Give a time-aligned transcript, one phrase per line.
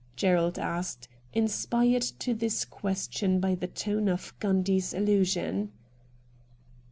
[0.15, 5.71] Gerald asked, inspired to this question by the tone of Gundy's allusion.